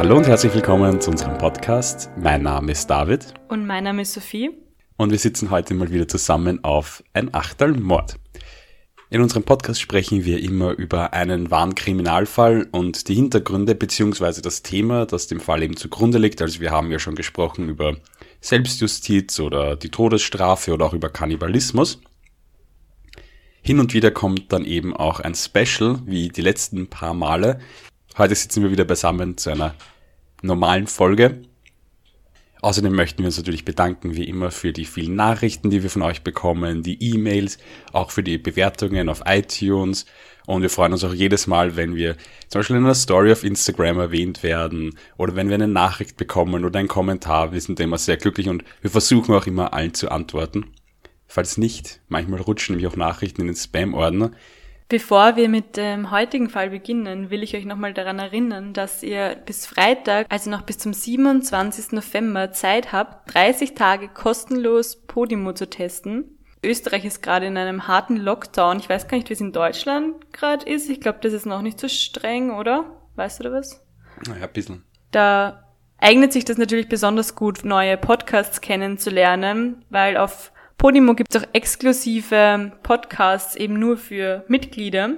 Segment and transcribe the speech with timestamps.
[0.00, 2.08] Hallo und herzlich willkommen zu unserem Podcast.
[2.16, 3.34] Mein Name ist David.
[3.48, 4.48] Und mein Name ist Sophie.
[4.96, 8.16] Und wir sitzen heute mal wieder zusammen auf ein Achtel Mord.
[9.10, 14.62] In unserem Podcast sprechen wir immer über einen wahren Kriminalfall und die Hintergründe beziehungsweise das
[14.62, 16.40] Thema, das dem Fall eben zugrunde liegt.
[16.40, 17.94] Also wir haben ja schon gesprochen über
[18.40, 22.00] Selbstjustiz oder die Todesstrafe oder auch über Kannibalismus.
[23.60, 27.60] Hin und wieder kommt dann eben auch ein Special, wie die letzten paar Male.
[28.18, 29.74] Heute sitzen wir wieder beisammen zu einer
[30.42, 31.42] normalen Folge.
[32.60, 36.02] Außerdem möchten wir uns natürlich bedanken, wie immer, für die vielen Nachrichten, die wir von
[36.02, 37.58] euch bekommen, die E-Mails,
[37.92, 40.04] auch für die Bewertungen auf iTunes.
[40.44, 42.16] Und wir freuen uns auch jedes Mal, wenn wir
[42.48, 46.64] zum Beispiel in einer Story auf Instagram erwähnt werden oder wenn wir eine Nachricht bekommen
[46.64, 47.52] oder einen Kommentar.
[47.52, 50.66] Wir sind immer sehr glücklich und wir versuchen auch immer allen zu antworten.
[51.28, 54.32] Falls nicht, manchmal rutschen nämlich auch Nachrichten in den Spam-Ordner.
[54.90, 59.36] Bevor wir mit dem heutigen Fall beginnen, will ich euch nochmal daran erinnern, dass ihr
[59.46, 61.92] bis Freitag, also noch bis zum 27.
[61.92, 66.36] November Zeit habt, 30 Tage kostenlos Podimo zu testen.
[66.64, 68.80] Österreich ist gerade in einem harten Lockdown.
[68.80, 70.90] Ich weiß gar nicht, wie es in Deutschland gerade ist.
[70.90, 72.84] Ich glaube, das ist noch nicht so streng, oder?
[73.14, 73.86] Weißt du da was?
[74.26, 74.82] Naja, ein bisschen.
[75.12, 80.50] Da eignet sich das natürlich besonders gut, neue Podcasts kennenzulernen, weil auf
[80.80, 85.10] Podimo gibt es auch exklusive Podcasts eben nur für Mitglieder.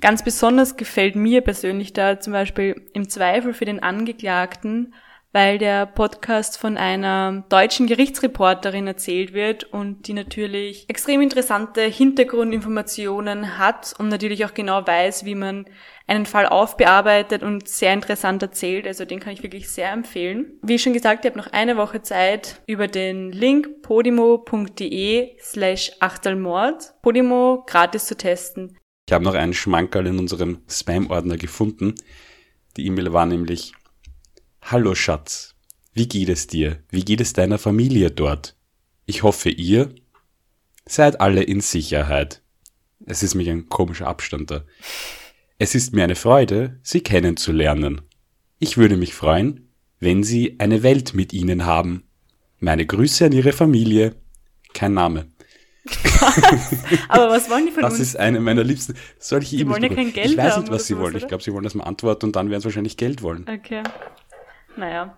[0.00, 4.94] Ganz besonders gefällt mir persönlich da zum Beispiel im Zweifel für den Angeklagten,
[5.36, 13.58] weil der Podcast von einer deutschen Gerichtsreporterin erzählt wird und die natürlich extrem interessante Hintergrundinformationen
[13.58, 15.66] hat und natürlich auch genau weiß, wie man
[16.06, 18.86] einen Fall aufbearbeitet und sehr interessant erzählt.
[18.86, 20.58] Also den kann ich wirklich sehr empfehlen.
[20.62, 26.94] Wie schon gesagt, ihr habt noch eine Woche Zeit über den Link podimo.de slash Achtelmord
[27.02, 28.78] Podimo gratis zu testen.
[29.06, 31.94] Ich habe noch einen Schmankerl in unserem Spam-Ordner gefunden.
[32.78, 33.74] Die E-Mail war nämlich
[34.68, 35.54] Hallo Schatz,
[35.92, 36.82] wie geht es dir?
[36.90, 38.56] Wie geht es deiner Familie dort?
[39.04, 39.94] Ich hoffe ihr
[40.84, 42.42] seid alle in Sicherheit.
[43.04, 44.64] Es ist mich ein komischer Abstand da.
[45.60, 48.00] Es ist mir eine Freude, Sie kennenzulernen.
[48.58, 49.68] Ich würde mich freuen,
[50.00, 52.02] wenn Sie eine Welt mit Ihnen haben.
[52.58, 54.16] Meine Grüße an Ihre Familie.
[54.74, 55.28] Kein Name.
[57.08, 58.00] Aber was wollen die von das uns?
[58.00, 58.94] Das ist eine meiner liebsten.
[59.20, 61.14] Solche die wollen ja kein Geld Ich weiß nicht, was sie wollen.
[61.14, 61.28] Ich oder?
[61.28, 63.46] glaube, sie wollen, dass man antwortet und dann werden sie wahrscheinlich Geld wollen.
[63.48, 63.84] Okay.
[64.76, 65.16] Naja.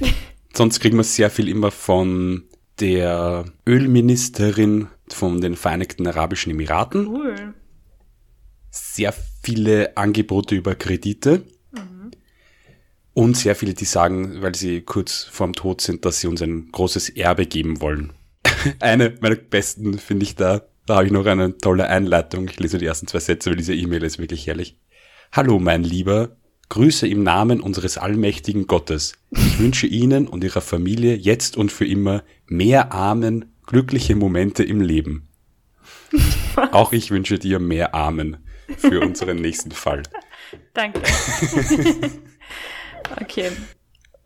[0.54, 2.44] Sonst kriegen wir sehr viel immer von
[2.80, 7.06] der Ölministerin von den Vereinigten Arabischen Emiraten.
[7.06, 7.54] Cool.
[8.70, 11.44] Sehr viele Angebote über Kredite.
[11.72, 12.10] Mhm.
[13.14, 16.70] Und sehr viele, die sagen, weil sie kurz vorm Tod sind, dass sie uns ein
[16.70, 18.12] großes Erbe geben wollen.
[18.80, 20.62] eine meiner besten finde ich da.
[20.86, 22.48] Da habe ich noch eine tolle Einleitung.
[22.48, 24.78] Ich lese die ersten zwei Sätze, weil diese E-Mail ist wirklich herrlich.
[25.32, 26.37] Hallo, mein Lieber.
[26.68, 29.14] Grüße im Namen unseres allmächtigen Gottes.
[29.30, 34.80] Ich wünsche Ihnen und Ihrer Familie jetzt und für immer mehr Amen, glückliche Momente im
[34.80, 35.28] Leben.
[36.72, 38.38] Auch ich wünsche dir mehr Amen
[38.76, 40.02] für unseren nächsten Fall.
[40.74, 41.00] Danke.
[43.20, 43.50] okay.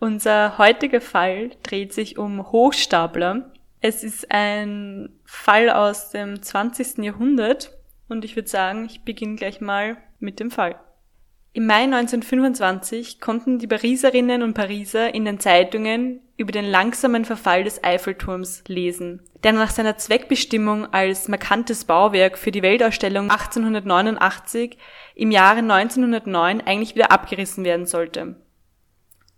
[0.00, 3.52] Unser heutiger Fall dreht sich um Hochstapler.
[3.80, 6.98] Es ist ein Fall aus dem 20.
[6.98, 7.78] Jahrhundert
[8.08, 10.78] und ich würde sagen, ich beginne gleich mal mit dem Fall.
[11.54, 17.62] Im Mai 1925 konnten die Pariserinnen und Pariser in den Zeitungen über den langsamen Verfall
[17.62, 24.78] des Eiffelturms lesen, der nach seiner Zweckbestimmung als markantes Bauwerk für die Weltausstellung 1889
[25.14, 28.36] im Jahre 1909 eigentlich wieder abgerissen werden sollte.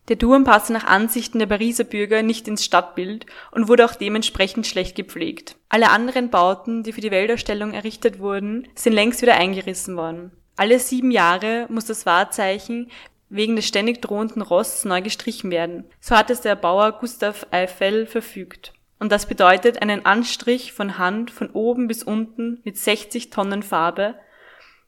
[0.06, 4.68] Der Turm passte nach Ansichten der Pariser Bürger nicht ins Stadtbild und wurde auch dementsprechend
[4.68, 5.56] schlecht gepflegt.
[5.68, 10.30] Alle anderen Bauten, die für die Weltausstellung errichtet wurden, sind längst wieder eingerissen worden.
[10.56, 12.90] Alle sieben Jahre muss das Wahrzeichen
[13.28, 15.84] wegen des ständig drohenden Rosts neu gestrichen werden.
[16.00, 18.72] So hat es der Bauer Gustav Eiffel verfügt.
[19.00, 24.14] Und das bedeutet einen Anstrich von Hand von oben bis unten mit 60 Tonnen Farbe,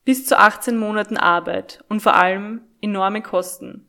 [0.05, 3.89] bis zu 18 Monaten Arbeit und vor allem enorme Kosten.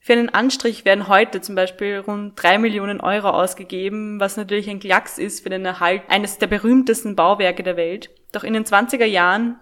[0.00, 4.80] Für einen Anstrich werden heute zum Beispiel rund drei Millionen Euro ausgegeben, was natürlich ein
[4.80, 8.10] Klacks ist für den Erhalt eines der berühmtesten Bauwerke der Welt.
[8.32, 9.58] Doch in den 20er Jahren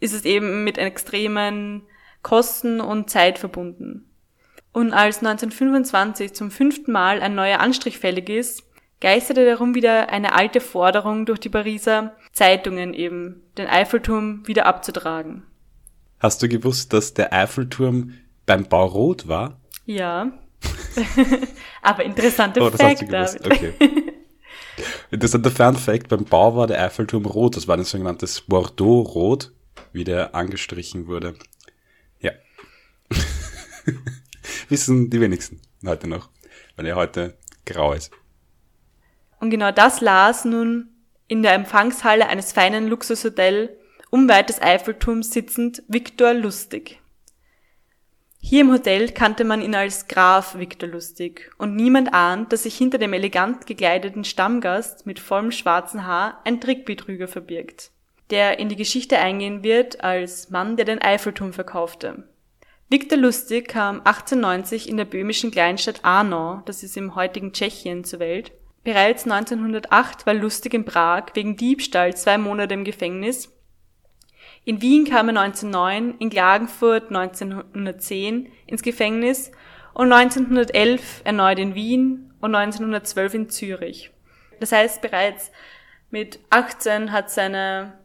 [0.00, 1.82] ist es eben mit extremen
[2.22, 4.06] Kosten und Zeit verbunden.
[4.72, 8.62] Und als 1925 zum fünften Mal ein neuer Anstrich fällig ist,
[9.00, 15.42] geisterte darum wieder eine alte Forderung durch die Pariser Zeitungen eben, den Eiffelturm wieder abzutragen.
[16.20, 18.12] Hast du gewusst, dass der Eiffelturm
[18.46, 19.60] beim Bau rot war?
[19.86, 20.32] Ja.
[21.82, 23.10] Aber interessanter Oh, Fact.
[23.10, 23.46] David.
[23.46, 23.72] Okay.
[25.10, 27.56] Interessanter Fun Fact, beim Bau war der Eiffelturm rot.
[27.56, 29.52] Das war ein sogenanntes Bordeaux-Rot,
[29.92, 31.34] wie der angestrichen wurde.
[32.20, 32.32] Ja.
[34.68, 36.30] Wissen die wenigsten heute noch,
[36.76, 38.12] weil er heute grau ist.
[39.40, 40.88] Und genau das las nun
[41.28, 43.70] in der Empfangshalle eines feinen Luxushotels
[44.10, 47.00] unweit des Eiffelturms sitzend Viktor Lustig.
[48.42, 52.76] Hier im Hotel kannte man ihn als Graf Viktor Lustig und niemand ahnt, dass sich
[52.76, 57.90] hinter dem elegant gekleideten Stammgast mit vollem schwarzen Haar ein Trickbetrüger verbirgt,
[58.30, 62.24] der in die Geschichte eingehen wird als Mann, der den Eiffelturm verkaufte.
[62.88, 68.18] Viktor Lustig kam 1890 in der böhmischen Kleinstadt Arnau, das ist im heutigen Tschechien, zur
[68.18, 68.52] Welt.
[68.82, 73.50] Bereits 1908 war Lustig in Prag wegen Diebstahl zwei Monate im Gefängnis
[74.64, 79.50] in Wien kam er 1909, in Klagenfurt 1910 ins Gefängnis
[79.94, 84.10] und 1911 erneut in Wien und 1912 in Zürich.
[84.60, 85.50] Das heißt, bereits
[86.10, 87.98] mit 18 hat seine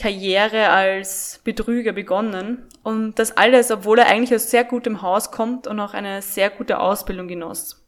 [0.00, 5.66] Karriere als Betrüger begonnen und das alles, obwohl er eigentlich aus sehr gutem Haus kommt
[5.66, 7.86] und auch eine sehr gute Ausbildung genoss.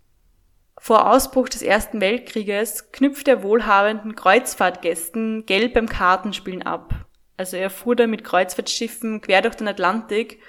[0.79, 6.95] Vor Ausbruch des Ersten Weltkrieges knüpft er wohlhabenden Kreuzfahrtgästen Geld beim Kartenspielen ab
[7.43, 10.41] also er fuhr da mit Kreuzfahrtschiffen quer durch den Atlantik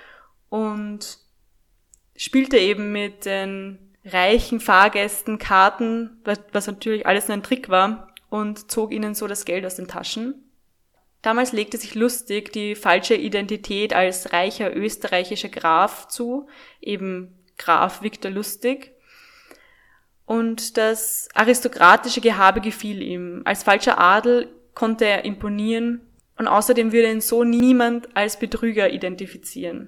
[0.50, 1.18] und
[2.16, 8.70] spielte eben mit den reichen Fahrgästen Karten, was natürlich alles nur ein Trick war, und
[8.70, 10.43] zog ihnen so das Geld aus den Taschen.
[11.24, 16.48] Damals legte sich lustig die falsche Identität als reicher österreichischer Graf zu,
[16.82, 18.92] eben Graf Viktor Lustig.
[20.26, 23.42] Und das aristokratische Gehabe gefiel ihm.
[23.46, 26.02] Als falscher Adel konnte er imponieren
[26.38, 29.88] und außerdem würde ihn so niemand als Betrüger identifizieren.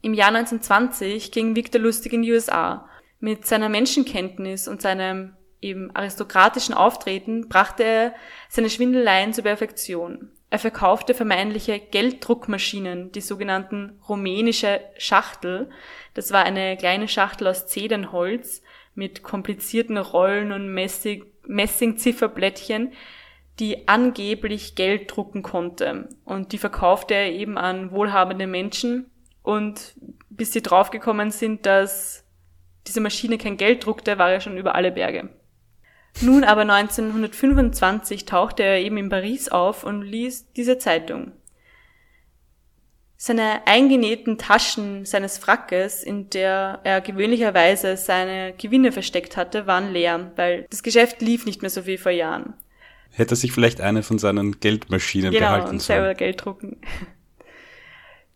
[0.00, 2.88] Im Jahr 1920 ging Victor Lustig in die USA.
[3.20, 5.34] Mit seiner Menschenkenntnis und seinem
[5.68, 8.14] eben aristokratischen Auftreten brachte er
[8.48, 10.30] seine Schwindeleien zur Perfektion.
[10.48, 15.68] Er verkaufte vermeintliche Gelddruckmaschinen, die sogenannten rumänische Schachtel.
[16.14, 18.62] Das war eine kleine Schachtel aus Zedernholz
[18.94, 20.72] mit komplizierten Rollen und
[21.46, 22.92] Messingzifferblättchen,
[23.58, 26.08] die angeblich Geld drucken konnte.
[26.24, 29.10] Und die verkaufte er eben an wohlhabende Menschen.
[29.42, 29.94] Und
[30.30, 32.24] bis sie draufgekommen sind, dass
[32.86, 35.28] diese Maschine kein Geld druckte, war er schon über alle Berge.
[36.20, 41.32] Nun aber 1925 tauchte er eben in Paris auf und ließ diese Zeitung.
[43.18, 50.32] Seine eingenähten Taschen seines Frackes, in der er gewöhnlicherweise seine Gewinne versteckt hatte, waren leer,
[50.36, 52.54] weil das Geschäft lief nicht mehr so wie vor Jahren
[53.16, 56.76] hätte er sich vielleicht eine von seinen Geldmaschinen genau, behalten und selber Geld drucken.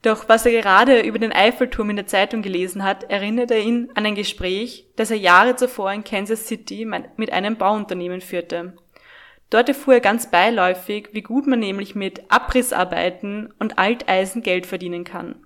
[0.02, 4.06] Doch was er gerade über den Eiffelturm in der Zeitung gelesen hat, erinnerte ihn an
[4.06, 6.87] ein Gespräch, das er Jahre zuvor in Kansas City
[7.17, 8.75] mit einem Bauunternehmen führte.
[9.50, 15.05] Dort erfuhr er ganz beiläufig, wie gut man nämlich mit Abrissarbeiten und Alteisen Geld verdienen
[15.05, 15.44] kann.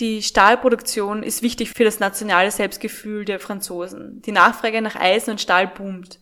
[0.00, 4.22] Die Stahlproduktion ist wichtig für das nationale Selbstgefühl der Franzosen.
[4.22, 6.18] Die Nachfrage nach Eisen und Stahl boomt.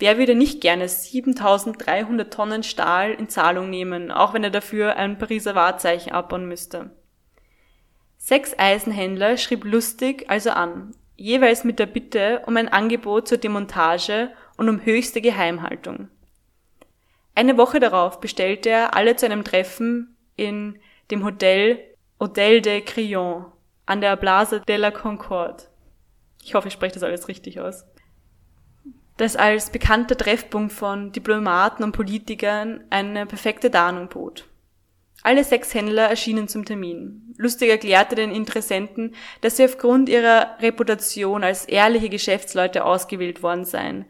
[0.00, 5.18] Wer würde nicht gerne 7300 Tonnen Stahl in Zahlung nehmen, auch wenn er dafür ein
[5.18, 6.90] Pariser Wahrzeichen abbauen müsste?
[8.16, 14.30] Sechs Eisenhändler schrieb Lustig also an, jeweils mit der Bitte um ein Angebot zur Demontage
[14.56, 16.08] und um höchste Geheimhaltung.
[17.34, 20.78] Eine Woche darauf bestellte er alle zu einem Treffen in
[21.10, 21.78] dem Hotel
[22.18, 23.46] Hotel de Crillon
[23.84, 25.64] an der Place de la Concorde.
[26.42, 27.84] Ich hoffe, ich spreche das alles richtig aus
[29.20, 34.46] das als bekannter Treffpunkt von Diplomaten und Politikern eine perfekte Tarnung bot.
[35.22, 37.34] Alle sechs Händler erschienen zum Termin.
[37.36, 44.06] Lustig erklärte den Interessenten, dass sie aufgrund ihrer Reputation als ehrliche Geschäftsleute ausgewählt worden seien.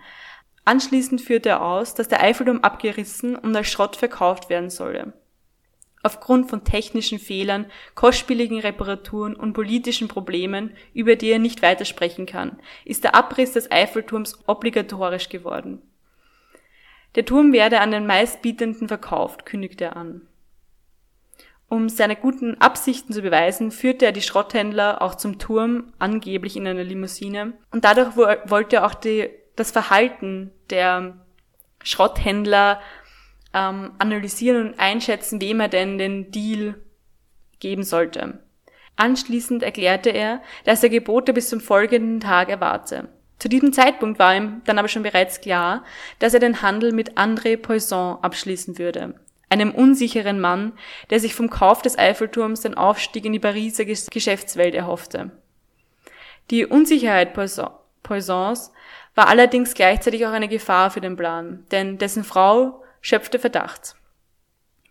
[0.65, 5.13] Anschließend führte er aus, dass der Eiffelturm abgerissen und als Schrott verkauft werden solle.
[6.03, 12.59] Aufgrund von technischen Fehlern, kostspieligen Reparaturen und politischen Problemen, über die er nicht weitersprechen kann,
[12.87, 15.83] ist der Abriss des Eiffelturms obligatorisch geworden.
[17.17, 20.23] Der Turm werde an den meistbietenden verkauft, kündigte er an.
[21.69, 26.67] Um seine guten Absichten zu beweisen, führte er die Schrotthändler auch zum Turm, angeblich in
[26.67, 31.15] einer Limousine, und dadurch wollte er auch die, das Verhalten der
[31.83, 32.81] Schrotthändler
[33.55, 36.75] ähm, analysieren und einschätzen, wem er denn den Deal
[37.59, 38.41] geben sollte.
[38.97, 43.09] Anschließend erklärte er, dass er Gebote bis zum folgenden Tag erwarte.
[43.39, 45.83] Zu diesem Zeitpunkt war ihm dann aber schon bereits klar,
[46.19, 49.15] dass er den Handel mit André Poisson abschließen würde,
[49.49, 50.73] einem unsicheren Mann,
[51.09, 55.31] der sich vom Kauf des Eiffelturms den Aufstieg in die Pariser Geschäftswelt erhoffte.
[56.51, 57.33] Die Unsicherheit
[58.03, 58.73] Poissons
[59.15, 63.97] war allerdings gleichzeitig auch eine Gefahr für den Plan, denn dessen Frau schöpfte Verdacht.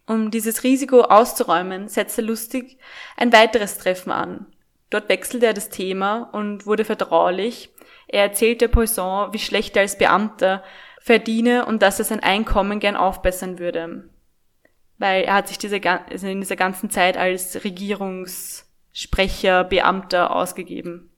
[0.05, 2.77] Um dieses Risiko auszuräumen, setzte Lustig
[3.15, 4.47] ein weiteres Treffen an.
[4.89, 7.69] Dort wechselte er das Thema und wurde vertraulich.
[8.07, 10.63] Er erzählte Poisson, wie schlecht er als Beamter
[10.99, 14.09] verdiene und dass er sein Einkommen gern aufbessern würde.
[14.97, 21.11] Weil er hat sich diese, also in dieser ganzen Zeit als Regierungssprecher, Beamter ausgegeben.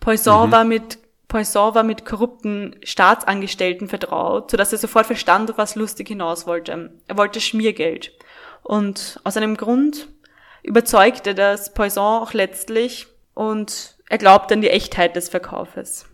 [0.00, 0.52] Poisson mhm.
[0.52, 0.98] war mit
[1.34, 6.92] Poisson war mit korrupten Staatsangestellten vertraut, sodass er sofort verstand, was Lustig hinaus wollte.
[7.08, 8.12] Er wollte Schmiergeld.
[8.62, 10.06] Und aus einem Grund
[10.62, 16.06] überzeugte das Poisson auch letztlich und er glaubte an die Echtheit des Verkaufes.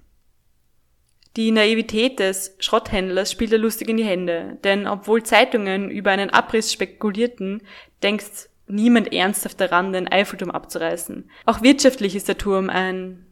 [1.37, 6.73] Die Naivität des Schrotthändlers spielte lustig in die Hände, denn obwohl Zeitungen über einen Abriss
[6.73, 7.61] spekulierten,
[8.03, 11.31] denkt niemand ernsthaft daran, den Eiffelturm abzureißen.
[11.45, 13.27] Auch wirtschaftlich ist der Turm ein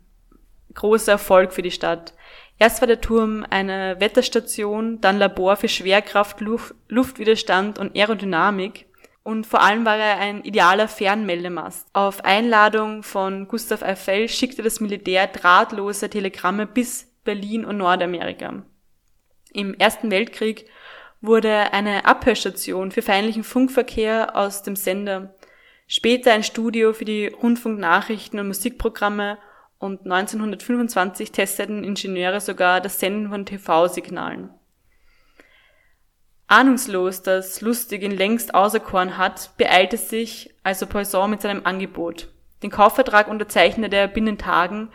[0.74, 2.14] großer Erfolg für die Stadt.
[2.58, 8.86] Erst war der Turm eine Wetterstation, dann Labor für Schwerkraft, Luft, Luftwiderstand und Aerodynamik
[9.28, 11.86] und vor allem war er ein idealer Fernmeldemast.
[11.92, 18.62] Auf Einladung von Gustav Eiffel schickte das Militär drahtlose Telegramme bis Berlin und Nordamerika.
[19.52, 20.64] Im Ersten Weltkrieg
[21.20, 25.34] wurde eine Abhörstation für feindlichen Funkverkehr aus dem Sender,
[25.86, 29.36] später ein Studio für die Rundfunknachrichten und Musikprogramme
[29.78, 34.50] und 1925 testeten Ingenieure sogar das Senden von TV-Signalen.
[36.48, 42.32] Ahnungslos, dass Lustig ihn längst auserkoren hat, beeilte sich also Poisson mit seinem Angebot.
[42.62, 44.88] Den Kaufvertrag unterzeichnet er binnen Tagen,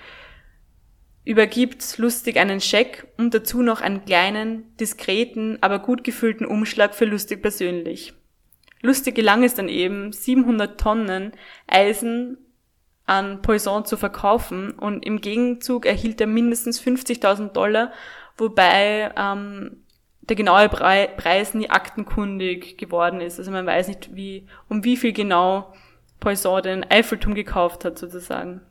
[1.23, 7.05] übergibt Lustig einen Scheck und dazu noch einen kleinen, diskreten, aber gut gefüllten Umschlag für
[7.05, 8.13] Lustig persönlich.
[8.81, 11.31] Lustig gelang es dann eben, 700 Tonnen
[11.67, 12.37] Eisen
[13.05, 17.91] an Poisson zu verkaufen und im Gegenzug erhielt er mindestens 50.000 Dollar,
[18.37, 19.83] wobei ähm,
[20.21, 23.39] der genaue Preis nie aktenkundig geworden ist.
[23.39, 25.73] Also man weiß nicht, wie, um wie viel genau
[26.19, 28.61] Poisson den Eiffelturm gekauft hat, sozusagen.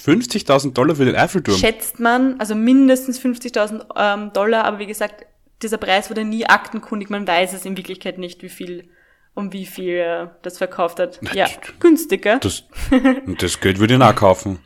[0.00, 1.56] 50.000 Dollar für den Eiffelturm?
[1.56, 5.26] Schätzt man, also mindestens 50.000 ähm, Dollar, aber wie gesagt,
[5.62, 7.10] dieser Preis wurde nie aktenkundig.
[7.10, 8.88] Man weiß es in Wirklichkeit nicht, wie viel,
[9.36, 11.18] um wie viel er das verkauft hat.
[11.20, 11.46] Na, ja,
[11.78, 12.38] günstiger.
[12.38, 12.64] Das,
[13.38, 14.58] das Geld würde ich nachkaufen.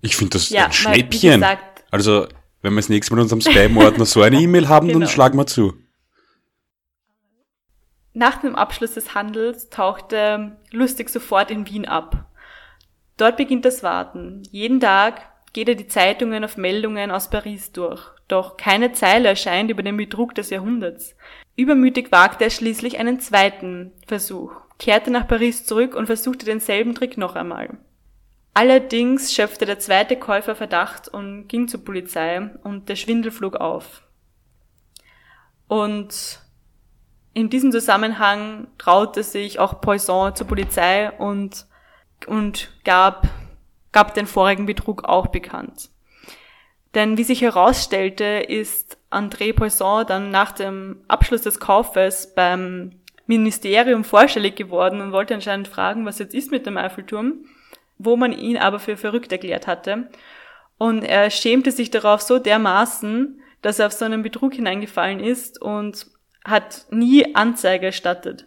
[0.00, 1.40] Ich finde das ja, ein Schnäppchen.
[1.40, 2.28] Gesagt, also,
[2.62, 5.00] wenn wir das nächste Mal in unserem Spam-Ordner so eine E-Mail haben, genau.
[5.00, 5.74] dann schlagen wir zu.
[8.14, 12.30] Nach dem Abschluss des Handels tauchte Lustig sofort in Wien ab.
[13.16, 14.44] Dort beginnt das Warten.
[14.50, 15.22] Jeden Tag
[15.52, 18.00] geht er die Zeitungen auf Meldungen aus Paris durch.
[18.28, 21.16] Doch keine Zeile erscheint über den Betrug des Jahrhunderts.
[21.58, 27.18] Übermütig wagte er schließlich einen zweiten Versuch, kehrte nach Paris zurück und versuchte denselben Trick
[27.18, 27.78] noch einmal.
[28.54, 34.02] Allerdings schöpfte der zweite Käufer Verdacht und ging zur Polizei und der Schwindel flog auf.
[35.66, 36.40] Und
[37.34, 41.66] in diesem Zusammenhang traute sich auch Poisson zur Polizei und,
[42.28, 43.26] und gab,
[43.90, 45.90] gab den vorigen Betrug auch bekannt.
[46.94, 52.92] Denn wie sich herausstellte, ist André Poisson dann nach dem Abschluss des Kaufes beim
[53.26, 57.44] Ministerium vorstellig geworden und wollte anscheinend fragen, was jetzt ist mit dem Eiffelturm
[57.98, 60.08] wo man ihn aber für verrückt erklärt hatte.
[60.78, 65.60] Und er schämte sich darauf so dermaßen, dass er auf so einen Betrug hineingefallen ist
[65.60, 66.06] und
[66.44, 68.46] hat nie Anzeige erstattet.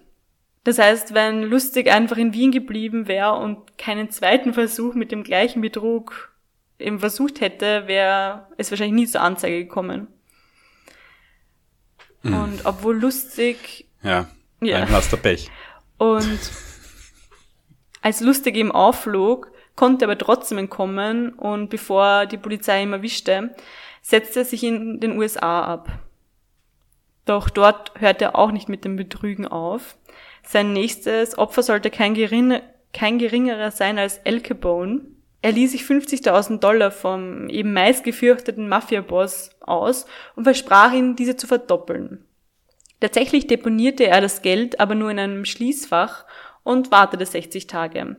[0.64, 5.24] Das heißt, wenn Lustig einfach in Wien geblieben wäre und keinen zweiten Versuch mit dem
[5.24, 6.32] gleichen Betrug
[6.80, 10.08] eben versucht hätte, wäre es wahrscheinlich nie zur Anzeige gekommen.
[12.24, 12.34] Mhm.
[12.38, 13.88] Und obwohl Lustig...
[14.04, 14.28] Ja,
[14.62, 14.88] ja.
[14.90, 15.50] hast du Pech.
[15.98, 16.40] Und
[18.02, 23.56] als lustig ihm aufflog, konnte aber trotzdem entkommen und bevor die Polizei ihn erwischte,
[24.02, 25.90] setzte er sich in den USA ab.
[27.26, 29.96] Doch dort hörte er auch nicht mit dem Betrügen auf.
[30.44, 32.62] Sein nächstes Opfer sollte kein, geringer,
[32.94, 35.02] kein geringerer sein als El Capone.
[35.42, 40.06] Er ließ sich 50.000 Dollar vom eben meistgefürchteten Mafia-Boss aus
[40.36, 42.26] und versprach ihn, diese zu verdoppeln.
[43.00, 46.26] Tatsächlich deponierte er das Geld aber nur in einem Schließfach
[46.64, 48.18] und wartete 60 Tage.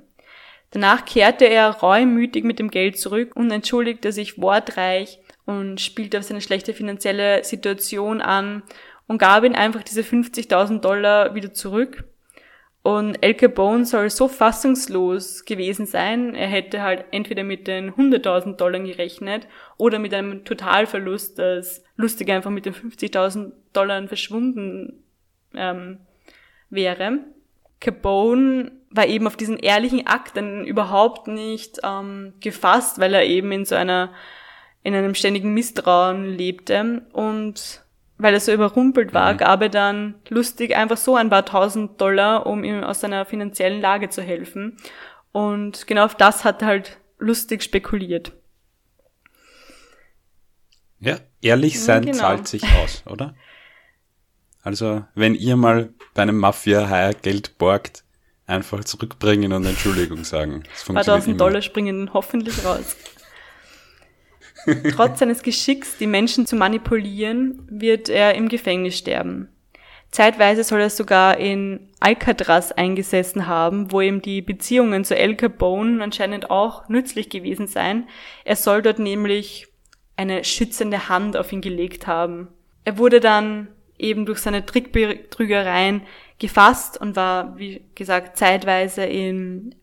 [0.72, 6.24] Danach kehrte er reumütig mit dem Geld zurück und entschuldigte sich wortreich und spielte auf
[6.24, 8.62] seine schlechte finanzielle Situation an
[9.06, 12.04] und gab ihm einfach diese 50.000 Dollar wieder zurück.
[12.82, 18.56] Und El Capone soll so fassungslos gewesen sein, er hätte halt entweder mit den 100.000
[18.56, 19.46] Dollar gerechnet
[19.78, 25.04] oder mit einem Totalverlust, dass lustig einfach mit den 50.000 Dollar verschwunden
[25.54, 25.98] ähm,
[26.70, 27.20] wäre.
[27.80, 33.52] Capone war eben auf diesen ehrlichen Akt dann überhaupt nicht ähm, gefasst, weil er eben
[33.52, 34.12] in so einer,
[34.82, 37.84] in einem ständigen Misstrauen lebte und
[38.22, 39.38] weil er so überrumpelt war, mhm.
[39.38, 43.80] gab er dann lustig einfach so ein paar tausend Dollar, um ihm aus seiner finanziellen
[43.80, 44.78] Lage zu helfen.
[45.32, 48.32] Und genau auf das hat er halt lustig spekuliert.
[51.00, 52.18] Ja, ehrlich sein genau.
[52.18, 53.34] zahlt sich aus, oder?
[54.62, 58.04] Also, wenn ihr mal bei einem Mafia-Hire Geld borgt,
[58.46, 60.62] einfach zurückbringen und Entschuldigung sagen.
[60.70, 62.96] Das funktioniert 1000 Dollar springen hoffentlich raus.
[64.94, 69.48] Trotz seines Geschicks, die Menschen zu manipulieren, wird er im Gefängnis sterben.
[70.10, 76.02] Zeitweise soll er sogar in Alcatraz eingesessen haben, wo ihm die Beziehungen zu El Capone
[76.04, 78.06] anscheinend auch nützlich gewesen sein.
[78.44, 79.68] Er soll dort nämlich
[80.16, 82.48] eine schützende Hand auf ihn gelegt haben.
[82.84, 86.02] Er wurde dann eben durch seine Trickbetrügereien
[86.38, 89.74] gefasst und war, wie gesagt, zeitweise in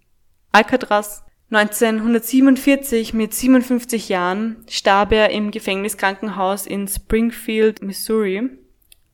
[0.52, 1.24] Alcatraz.
[1.52, 8.52] 1947 mit 57 Jahren starb er im Gefängniskrankenhaus in Springfield, Missouri,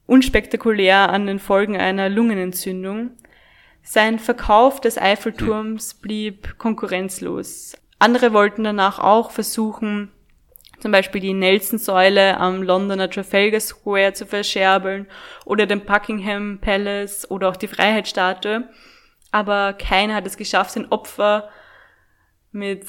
[0.05, 3.11] unspektakulär an den Folgen einer Lungenentzündung.
[3.83, 7.77] Sein Verkauf des Eiffelturms blieb konkurrenzlos.
[7.99, 10.11] Andere wollten danach auch versuchen,
[10.81, 15.07] zum Beispiel die Nelson-Säule am Londoner Trafalgar Square zu verscherbeln
[15.45, 18.67] oder den Buckingham Palace oder auch die Freiheitsstatue.
[19.31, 21.49] Aber keiner hat es geschafft, sein Opfer
[22.55, 22.87] mit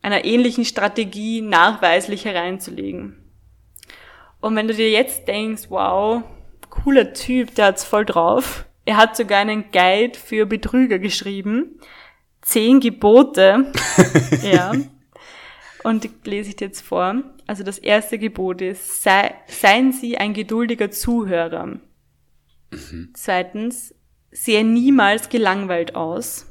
[0.00, 3.16] einer ähnlichen Strategie nachweislich hereinzulegen.
[4.40, 6.22] Und wenn du dir jetzt denkst, wow,
[6.70, 8.66] cooler Typ, der hat's voll drauf.
[8.84, 11.80] Er hat sogar einen Guide für Betrüger geschrieben.
[12.42, 13.72] Zehn Gebote.
[14.42, 14.72] ja.
[15.82, 17.22] Und die lese ich dir jetzt vor.
[17.46, 21.78] Also das erste Gebot ist, sei, seien Sie ein geduldiger Zuhörer.
[22.70, 23.10] Mhm.
[23.14, 23.94] Zweitens,
[24.30, 26.46] sehe niemals gelangweilt aus.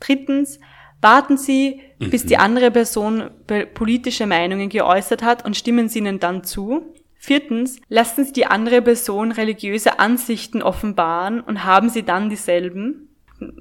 [0.00, 0.58] Drittens,
[1.00, 2.28] warten Sie, bis mhm.
[2.28, 3.30] die andere Person
[3.74, 6.94] politische Meinungen geäußert hat und stimmen Sie ihnen dann zu.
[7.16, 13.08] Viertens, lassen Sie die andere Person religiöse Ansichten offenbaren und haben Sie dann dieselben.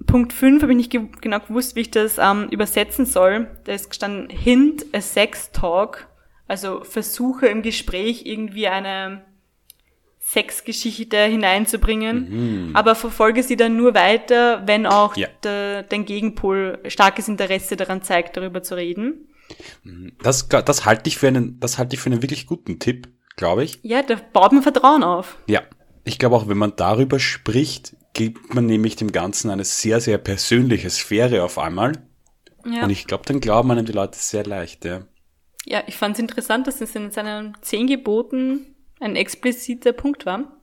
[0.06, 3.48] Punkt 5 habe ich nicht ge genau gewusst, wie ich das ähm, übersetzen soll.
[3.66, 6.08] Da ist gestanden Hint a Sex Talk,
[6.48, 9.24] also Versuche im Gespräch irgendwie eine
[10.28, 12.76] Sexgeschichte hineinzubringen, mhm.
[12.76, 15.30] aber verfolge sie dann nur weiter, wenn auch ja.
[15.44, 19.30] der, dein Gegenpol starkes Interesse daran zeigt, darüber zu reden.
[20.22, 23.64] Das, das halte ich für einen, das halte ich für einen wirklich guten Tipp, glaube
[23.64, 23.80] ich.
[23.84, 25.38] Ja, da baut man Vertrauen auf.
[25.48, 25.62] Ja.
[26.04, 30.18] Ich glaube auch, wenn man darüber spricht, gibt man nämlich dem Ganzen eine sehr, sehr
[30.18, 31.94] persönliche Sphäre auf einmal.
[32.66, 32.84] Ja.
[32.84, 35.06] Und ich glaube, dann glauben einem die Leute sehr leicht, ja.
[35.66, 40.58] Ja, ich fand es interessant, dass es in seinen zehn Geboten ein expliziter Punkt war.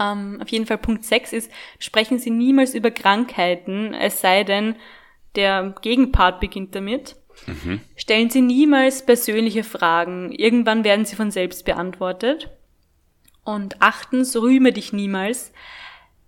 [0.00, 4.76] Ähm, auf jeden Fall Punkt 6 ist, sprechen Sie niemals über Krankheiten, es sei denn,
[5.34, 7.16] der Gegenpart beginnt damit.
[7.46, 7.80] Mhm.
[7.96, 12.50] Stellen Sie niemals persönliche Fragen, irgendwann werden sie von selbst beantwortet.
[13.44, 15.52] Und achtens, rühme dich niemals,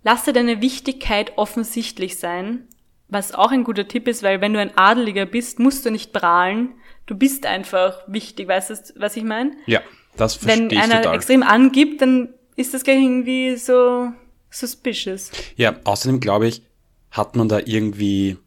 [0.03, 2.67] Lasse deine Wichtigkeit offensichtlich sein,
[3.07, 6.11] was auch ein guter Tipp ist, weil wenn du ein Adeliger bist, musst du nicht
[6.11, 6.73] prahlen.
[7.05, 9.51] Du bist einfach wichtig, weißt du, was ich meine?
[9.67, 9.81] Ja,
[10.17, 11.15] das verstehe Wenn einer total.
[11.15, 14.11] extrem angibt, dann ist das gleich irgendwie so
[14.49, 15.31] suspicious.
[15.55, 16.63] Ja, außerdem glaube ich,
[17.11, 18.37] hat man da irgendwie,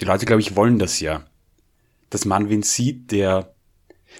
[0.00, 1.24] die Leute, glaube ich, wollen das ja.
[2.10, 3.54] Dass man wen sieht, der,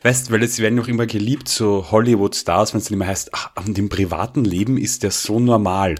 [0.03, 3.53] weißt, weil es werden noch immer geliebt, so Hollywood-Stars, wenn es dann immer heißt, ach,
[3.65, 5.95] und im privaten Leben ist der so normal.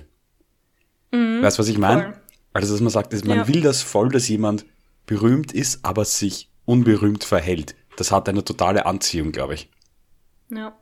[1.13, 2.21] Mhm, weißt du, was ich meine?
[2.53, 3.49] Also, dass man sagt, dass man ja.
[3.49, 4.65] will das voll, dass jemand
[5.05, 7.77] berühmt ist, aber sich unberühmt verhält.
[7.97, 9.71] Das hat eine totale Anziehung, glaube ich.
[10.51, 10.77] Ja.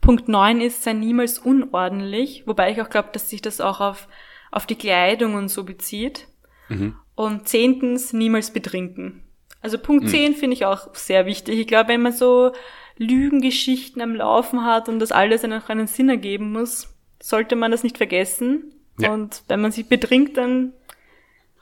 [0.00, 4.08] Punkt 9 ist, sei niemals unordentlich, wobei ich auch glaube, dass sich das auch auf,
[4.50, 6.28] auf die Kleidung und so bezieht.
[6.68, 6.94] Mhm.
[7.14, 9.24] Und zehntens, niemals betrinken.
[9.60, 10.08] Also Punkt mhm.
[10.08, 11.58] 10 finde ich auch sehr wichtig.
[11.58, 12.52] Ich glaube, wenn man so
[12.96, 17.82] Lügengeschichten am Laufen hat und das alles noch einen Sinn ergeben muss, sollte man das
[17.82, 18.74] nicht vergessen.
[18.98, 19.12] Ja.
[19.12, 20.72] Und wenn man sich betrinkt, dann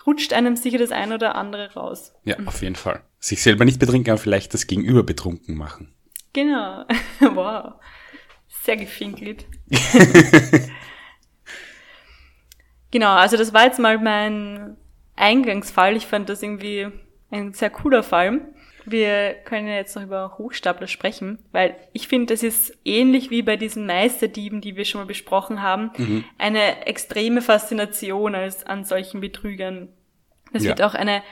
[0.07, 2.13] rutscht einem sicher das ein oder andere raus.
[2.25, 3.03] Ja, auf jeden Fall.
[3.19, 5.96] Sich selber nicht betrinken, aber vielleicht das Gegenüber betrunken machen.
[6.37, 6.85] Genau.
[7.35, 7.73] wow.
[8.47, 9.47] Sehr gefinkelt.
[12.91, 14.77] genau, also das war jetzt mal mein
[15.17, 15.97] Eingangsfall.
[15.97, 16.89] Ich fand das irgendwie
[17.31, 18.43] ein sehr cooler Fall.
[18.85, 23.57] Wir können jetzt noch über Hochstapler sprechen, weil ich finde, das ist ähnlich wie bei
[23.57, 26.25] diesen Meisterdieben, die wir schon mal besprochen haben, mhm.
[26.37, 29.89] eine extreme Faszination als an solchen Betrügern.
[30.53, 30.69] Das ja.
[30.69, 31.23] wird auch eine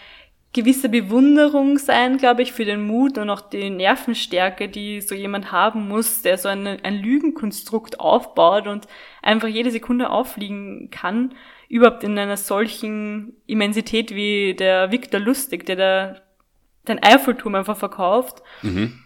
[0.54, 5.52] gewisse Bewunderung sein, glaube ich, für den Mut und auch die Nervenstärke, die so jemand
[5.52, 8.86] haben muss, der so eine, ein Lügenkonstrukt aufbaut und
[9.20, 11.34] einfach jede Sekunde auffliegen kann,
[11.68, 16.16] überhaupt in einer solchen Immensität wie der Victor Lustig, der da
[16.86, 18.42] den Eiffelturm einfach verkauft.
[18.62, 19.00] Mhm.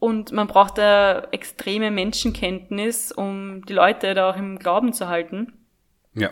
[0.00, 5.52] Und man braucht da extreme Menschenkenntnis, um die Leute da auch im Glauben zu halten.
[6.14, 6.28] Ja.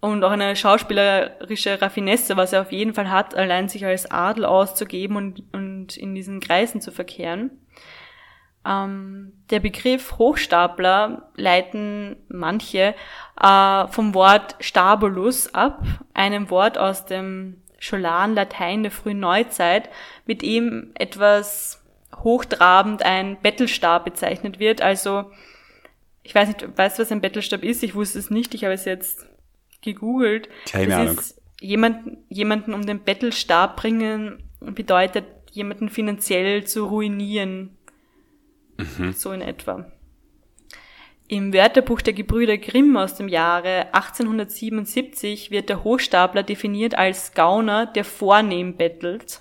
[0.00, 4.44] Und auch eine schauspielerische Raffinesse, was er auf jeden Fall hat, allein sich als Adel
[4.46, 7.50] auszugeben und, und in diesen Kreisen zu verkehren.
[8.64, 12.94] Ähm, der Begriff Hochstapler leiten manche
[13.40, 15.82] äh, vom Wort Stabulus ab,
[16.14, 19.88] einem Wort aus dem scholaren Latein der frühen Neuzeit,
[20.26, 21.82] mit ihm etwas
[22.16, 24.82] hochtrabend ein Bettelstab bezeichnet wird.
[24.82, 25.30] Also,
[26.22, 27.82] ich weiß nicht, weißt du, was ein Bettelstab ist?
[27.82, 29.26] Ich wusste es nicht, ich habe es jetzt
[29.80, 30.48] gegoogelt.
[30.66, 31.18] Keine das Ahnung.
[31.18, 37.76] Ist jemanden, jemanden um den Bettelstab bringen bedeutet, jemanden finanziell zu ruinieren.
[38.76, 39.12] Mhm.
[39.12, 39.90] So in etwa.
[41.28, 47.86] Im Wörterbuch der Gebrüder Grimm aus dem Jahre 1877 wird der Hochstapler definiert als Gauner,
[47.86, 49.40] der vornehm bettelt.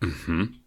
[0.00, 0.60] Mhm.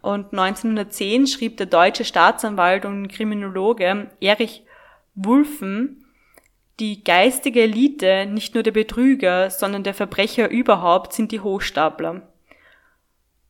[0.00, 4.64] Und 1910 schrieb der deutsche Staatsanwalt und Kriminologe Erich
[5.14, 6.04] Wulffen,
[6.80, 12.22] die geistige Elite, nicht nur der Betrüger, sondern der Verbrecher überhaupt, sind die Hochstapler.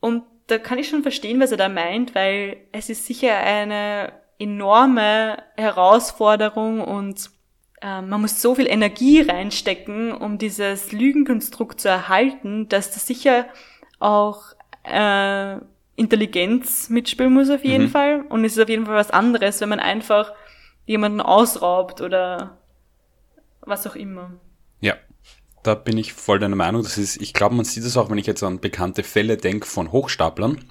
[0.01, 4.13] Und da kann ich schon verstehen, was er da meint, weil es ist sicher eine
[4.39, 7.31] enorme Herausforderung und
[7.83, 13.47] äh, man muss so viel Energie reinstecken, um dieses Lügenkonstrukt zu erhalten, dass das sicher
[14.01, 14.43] auch
[14.85, 15.57] äh,
[15.97, 17.91] Intelligenz mitspielen muss auf jeden Mhm.
[17.91, 18.25] Fall.
[18.29, 20.33] Und es ist auf jeden Fall was anderes, wenn man einfach
[20.87, 22.59] jemanden ausraubt oder
[23.63, 24.33] was auch immer.
[24.81, 24.97] Ja,
[25.63, 26.83] da bin ich voll deiner Meinung.
[26.83, 29.67] Das ist, ich glaube, man sieht es auch, wenn ich jetzt an bekannte Fälle denke
[29.67, 30.65] von Hochstaplern.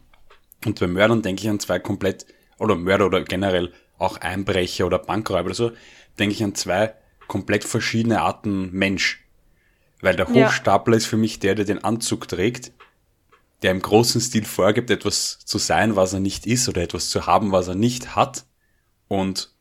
[0.66, 2.26] Und bei Mördern denke ich an zwei komplett,
[2.58, 5.72] oder Mörder oder generell auch Einbrecher oder Bankräuber oder so,
[6.18, 6.94] denke ich an zwei
[7.28, 9.26] komplett verschiedene Arten Mensch.
[10.02, 10.48] Weil der Ja.
[10.48, 12.72] Hochstapler ist für mich der, der den Anzug trägt,
[13.62, 17.26] der im großen Stil vorgibt, etwas zu sein, was er nicht ist, oder etwas zu
[17.28, 18.46] haben, was er nicht hat,
[19.08, 19.54] und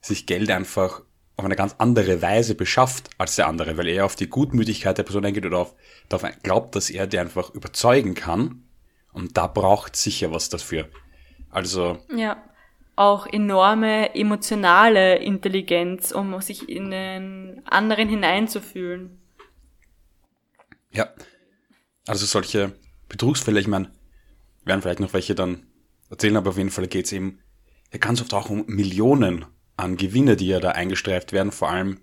[0.00, 1.02] sich Geld einfach
[1.36, 5.02] auf eine ganz andere Weise beschafft als der andere, weil er auf die Gutmütigkeit der
[5.02, 5.74] Person eingeht oder auf,
[6.08, 8.64] darauf glaubt, dass er die einfach überzeugen kann.
[9.12, 10.88] Und da braucht sicher was dafür.
[11.50, 12.42] Also, Ja.
[12.98, 19.20] Auch enorme emotionale Intelligenz, um sich in den anderen hineinzufühlen.
[20.90, 21.08] ja.
[22.06, 22.72] Also solche
[23.08, 23.90] Betrugsfälle, ich meine,
[24.64, 25.66] werden vielleicht noch welche dann
[26.08, 27.40] erzählen, aber auf jeden Fall geht's eben
[27.92, 29.44] ja ganz oft auch um Millionen
[29.76, 31.52] an Gewinne, die ja da eingestreift werden.
[31.52, 32.00] Vor allem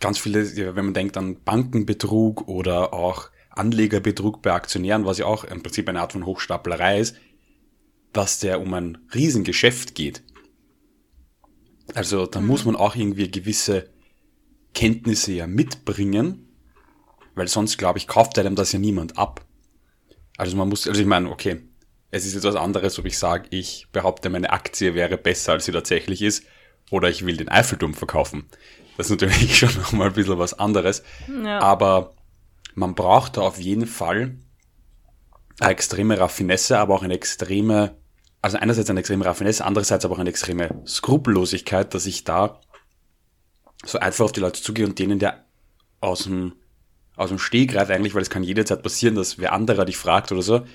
[0.00, 5.44] ganz viele, wenn man denkt an Bankenbetrug oder auch Anlegerbetrug bei Aktionären, was ja auch
[5.44, 7.16] im Prinzip eine Art von Hochstaplerei ist,
[8.12, 10.22] dass der um ein Riesengeschäft geht.
[11.94, 13.90] Also da muss man auch irgendwie gewisse
[14.74, 16.48] Kenntnisse ja mitbringen,
[17.34, 19.44] weil sonst, glaube ich, kauft einem das ja niemand ab.
[20.36, 21.62] Also man muss, also ich meine, okay,
[22.10, 25.64] es ist jetzt was anderes, ob ich sage, ich behaupte, meine Aktie wäre besser, als
[25.64, 26.44] sie tatsächlich ist,
[26.92, 28.44] oder ich will den Eiffelturm verkaufen.
[28.98, 31.02] Das ist natürlich schon nochmal ein bisschen was anderes.
[31.42, 31.58] Ja.
[31.60, 32.14] Aber
[32.74, 34.36] man braucht da auf jeden Fall
[35.58, 37.96] eine extreme Raffinesse, aber auch eine extreme,
[38.42, 42.60] also einerseits eine extreme Raffinesse, andererseits aber auch eine extreme Skrupellosigkeit, dass ich da
[43.84, 45.46] so einfach auf die Leute zugehe und denen der
[46.00, 46.52] aus dem,
[47.16, 50.42] aus dem Stehgreif eigentlich, weil es kann jederzeit passieren, dass wer anderer dich fragt oder
[50.42, 50.66] so,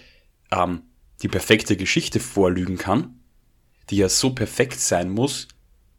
[0.52, 0.82] ähm,
[1.22, 3.20] die perfekte Geschichte vorlügen kann,
[3.92, 5.48] die ja so perfekt sein muss,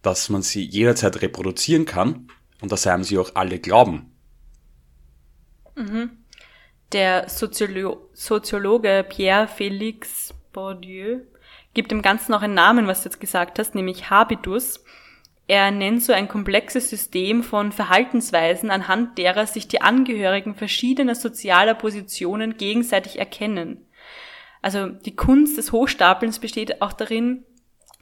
[0.03, 2.29] dass man sie jederzeit reproduzieren kann
[2.61, 4.13] und dass einem sie auch alle glauben.
[6.93, 11.21] Der Soziolo Soziologe Pierre Félix Bourdieu
[11.75, 14.83] gibt dem Ganzen auch einen Namen, was du jetzt gesagt hast, nämlich Habitus.
[15.47, 21.75] Er nennt so ein komplexes System von Verhaltensweisen, anhand derer sich die Angehörigen verschiedener sozialer
[21.75, 23.87] Positionen gegenseitig erkennen.
[24.61, 27.45] Also die Kunst des Hochstapelns besteht auch darin,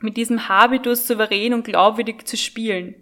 [0.01, 2.95] mit diesem Habitus souverän und glaubwürdig zu spielen.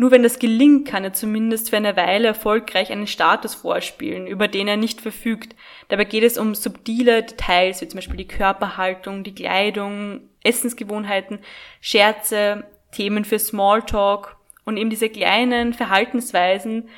[0.00, 4.46] Nur wenn das gelingt, kann er zumindest für eine Weile erfolgreich einen Status vorspielen, über
[4.46, 5.56] den er nicht verfügt.
[5.88, 11.40] Dabei geht es um subtile Details, wie zum Beispiel die Körperhaltung, die Kleidung, Essensgewohnheiten,
[11.80, 16.88] Scherze, Themen für Smalltalk und eben diese kleinen Verhaltensweisen,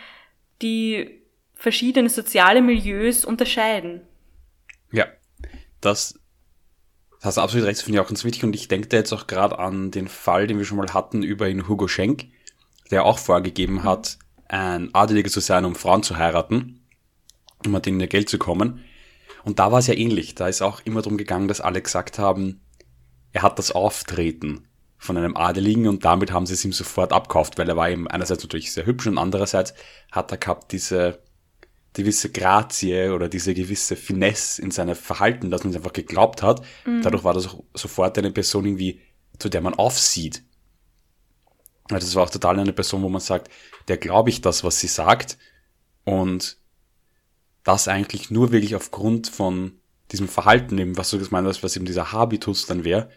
[0.61, 1.23] die
[1.55, 4.03] verschiedene soziale Milieus unterscheiden.
[4.93, 5.07] Ja,
[5.81, 6.20] das
[7.23, 9.13] hast du absolut recht, das finde ich auch ganz wichtig und ich denke da jetzt
[9.13, 12.29] auch gerade an den Fall, den wir schon mal hatten über ihn Hugo Schenk,
[12.91, 16.81] der auch vorgegeben hat, ein Adeliger zu sein, um Frauen zu heiraten,
[17.65, 18.85] um an denen ihr Geld zu kommen.
[19.45, 20.35] Und da war es ja ähnlich.
[20.35, 22.61] Da ist auch immer darum gegangen, dass alle gesagt haben,
[23.33, 24.67] er hat das Auftreten
[24.99, 28.07] von einem Adeligen und damit haben sie es ihm sofort abkauft, weil er war eben
[28.09, 29.73] einerseits natürlich sehr hübsch und andererseits
[30.13, 31.23] hat er gehabt diese
[31.93, 36.63] gewisse Grazie oder diese gewisse Finesse in seinem Verhalten, dass man es einfach geglaubt hat.
[37.03, 39.01] Dadurch war das auch sofort eine Person irgendwie,
[39.39, 40.43] zu der man aufsieht.
[41.91, 43.51] Also das war auch total eine Person, wo man sagt,
[43.89, 45.39] der glaube ich das, was sie sagt.
[46.05, 46.59] Und
[47.65, 49.81] das eigentlich nur wirklich aufgrund von
[50.13, 53.11] diesem Verhalten eben, was du gemeint hast, was eben dieser Habitus dann wäre,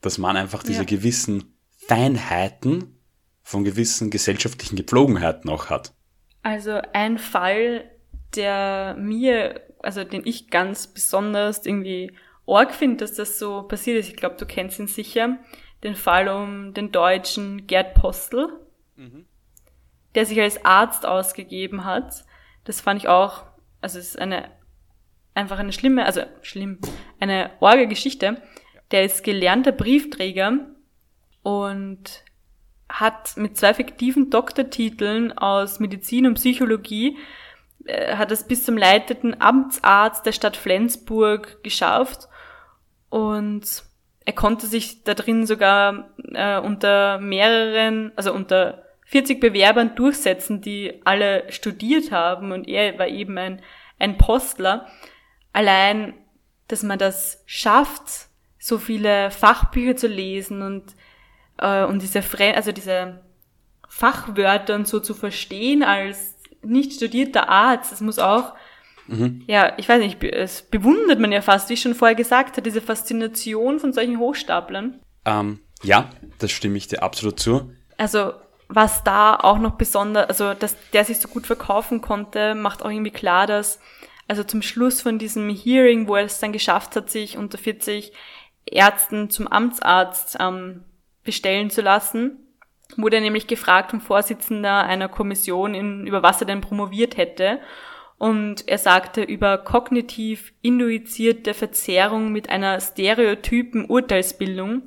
[0.00, 0.84] dass man einfach diese Ja.
[0.84, 3.00] gewissen Feinheiten
[3.42, 5.94] von gewissen gesellschaftlichen Gepflogenheiten auch hat.
[6.42, 7.90] Also ein Fall,
[8.36, 12.12] der mir, also den ich ganz besonders irgendwie
[12.46, 14.08] arg finde, dass das so passiert ist.
[14.08, 15.38] Ich glaube, du kennst ihn sicher.
[15.84, 18.48] Den Fall um den deutschen Gerd Postel,
[20.14, 22.24] der sich als Arzt ausgegeben hat.
[22.64, 23.44] Das fand ich auch,
[23.80, 24.50] also es ist eine,
[25.34, 26.78] einfach eine schlimme, also schlimm,
[27.20, 28.42] eine arge Geschichte.
[28.90, 30.66] Der ist gelernter Briefträger
[31.42, 32.24] und
[32.88, 37.16] hat mit zwei fiktiven Doktortiteln aus Medizin und Psychologie
[37.88, 42.28] äh, hat es bis zum leitenden Amtsarzt der Stadt Flensburg geschafft
[43.08, 43.82] und
[44.24, 51.00] er konnte sich da drin sogar äh, unter mehreren, also unter 40 Bewerbern durchsetzen, die
[51.06, 53.62] alle studiert haben und er war eben ein,
[53.98, 54.86] ein Postler.
[55.54, 56.12] Allein,
[56.68, 60.94] dass man das schafft, so viele Fachbücher zu lesen und
[61.58, 63.20] äh, und diese Fre also diese
[63.88, 68.54] Fachwörter und so zu verstehen als nicht studierter Arzt, das muss auch,
[69.46, 72.62] ja, ich weiß nicht, es bewundert man ja fast, wie ich schon vorher gesagt habe,
[72.62, 75.00] diese Faszination von solchen Hochstaplern.
[75.24, 77.70] Ähm, ja, das stimme ich dir absolut zu.
[77.96, 78.32] Also
[78.68, 82.90] was da auch noch besonders, also dass der sich so gut verkaufen konnte, macht auch
[82.90, 83.80] irgendwie klar, dass
[84.26, 88.12] also zum Schluss von diesem Hearing, wo er es dann geschafft hat, sich unter 40
[88.66, 90.84] Ärzten zum Amtsarzt ähm,
[91.24, 92.47] bestellen zu lassen,
[92.96, 97.60] wurde er nämlich gefragt vom Vorsitzender einer Kommission, in, über was er denn promoviert hätte.
[98.18, 104.82] Und er sagte über kognitiv induzierte Verzerrung mit einer stereotypen Urteilsbildung,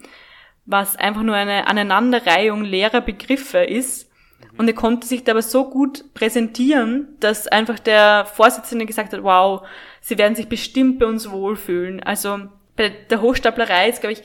[0.65, 4.11] was einfach nur eine Aneinanderreihung leerer Begriffe ist.
[4.57, 9.65] Und er konnte sich dabei so gut präsentieren, dass einfach der Vorsitzende gesagt hat, wow,
[10.01, 12.03] sie werden sich bestimmt bei uns wohlfühlen.
[12.03, 12.39] Also
[12.75, 14.23] bei der Hochstaplerei ist, glaube ich,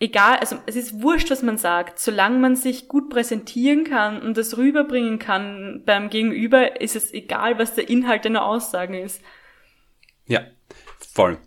[0.00, 1.98] egal, also es ist wurscht, was man sagt.
[1.98, 7.58] Solange man sich gut präsentieren kann und das rüberbringen kann beim Gegenüber, ist es egal,
[7.58, 9.20] was der Inhalt einer Aussage ist.
[10.26, 10.42] Ja,
[11.12, 11.38] voll.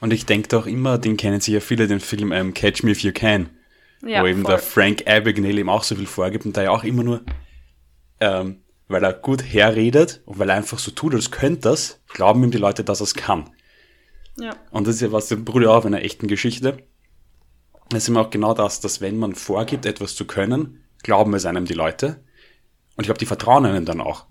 [0.00, 2.90] Und ich denke doch immer, den kennen sich ja viele, den Film ähm, Catch Me
[2.90, 3.50] If You Can,
[4.04, 4.50] Ja, wo eben voll.
[4.52, 7.22] der Frank Abagnale ihm auch so viel vorgibt und da ja auch immer nur,
[8.20, 12.42] ähm, weil er gut herredet und weil er einfach so tut, als könnte das, glauben
[12.42, 13.50] ihm die Leute, dass er es kann.
[14.38, 14.56] Ja.
[14.70, 16.78] Und das ist ja was, der ja auch auf einer echten Geschichte.
[17.92, 21.44] Das ist immer auch genau das, dass wenn man vorgibt, etwas zu können, glauben es
[21.44, 22.22] einem die Leute.
[22.96, 24.26] Und ich glaube, die vertrauen einem dann auch.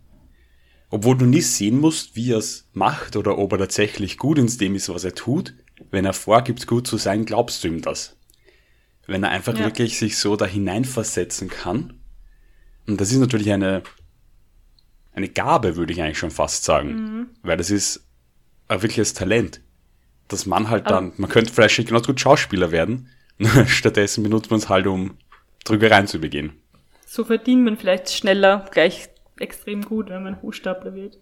[0.90, 4.48] Obwohl du nie sehen musst, wie er es macht oder ob er tatsächlich gut in
[4.48, 5.54] dem ist, was er tut.
[5.90, 8.18] Wenn er vorgibt, gut zu sein, glaubst du ihm das.
[9.08, 9.66] Wenn er einfach Ja.
[9.66, 12.00] wirklich sich so da hineinversetzen kann.
[12.88, 13.84] Und das ist natürlich eine,
[15.14, 17.28] eine Gabe, würde ich eigentlich schon fast sagen.
[17.42, 18.06] Weil das ist
[18.68, 19.62] ein wirkliches Talent.
[20.28, 23.10] Dass man halt dann, man könnte vielleicht genauso gut Schauspieler werden.
[23.68, 25.18] Stattdessen benutzt man es halt, um
[25.64, 26.54] Trügereien zu begehen.
[27.06, 31.18] So verdient man vielleicht schneller gleich extrem gut, wenn man Hochstapler wird.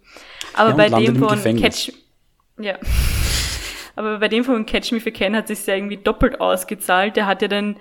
[0.53, 1.41] Aber Ja, bei dem von.
[1.57, 1.91] Catch,
[2.59, 2.75] ja.
[3.95, 7.17] Aber bei dem von Catch Me If You Can hat sich ja irgendwie doppelt ausgezahlt.
[7.17, 7.75] Der hat ja dann,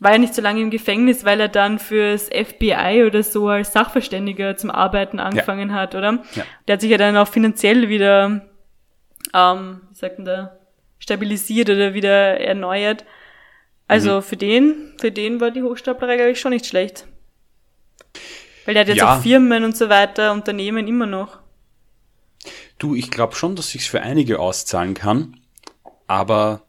[0.00, 3.72] war ja nicht so lange im Gefängnis, weil er dann fürs FBI oder so als
[3.72, 6.24] Sachverständiger zum Arbeiten angefangen hat, oder?
[6.34, 6.44] Ja.
[6.66, 8.48] Der hat sich ja dann auch finanziell wieder,
[9.32, 10.58] ähm, wie sagt man da,
[10.98, 13.04] stabilisiert oder wieder erneuert.
[13.90, 14.22] Also Mhm.
[14.22, 17.06] für den, für den war die Hochstaplerei, glaube ich, schon nicht schlecht.
[18.64, 19.16] Weil der hat jetzt Ja.
[19.18, 21.38] auch Firmen und so weiter, Unternehmen immer noch.
[22.78, 25.40] Du, ich glaube schon, dass sich's für einige auszahlen kann,
[26.06, 26.62] aber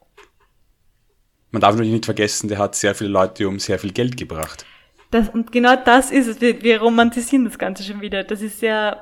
[1.52, 4.66] man darf natürlich nicht vergessen, der hat sehr viele Leute um sehr viel Geld gebracht.
[5.10, 6.40] Das, und genau das ist es.
[6.40, 8.24] Wir, wir romantisieren das Ganze schon wieder.
[8.24, 8.96] Das ist ja,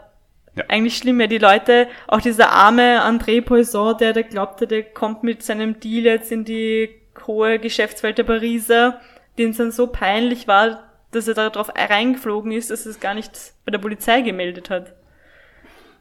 [0.57, 0.65] Ja.
[0.69, 1.21] eigentlich schlimm.
[1.21, 5.79] Ja, die Leute, auch dieser arme André Poisson, der, der glaubte, der kommt mit seinem
[5.81, 6.91] Deal jetzt in die
[7.31, 9.01] hohe Geschäftswelt der Pariser,
[9.39, 13.15] den es dann so peinlich war, dass er darauf reingeflogen ist, dass er es gar
[13.15, 13.33] nicht
[13.65, 14.95] bei der Polizei gemeldet hat.